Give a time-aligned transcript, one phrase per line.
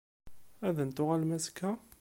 [0.67, 1.71] Ad n-tuɣalem azekka?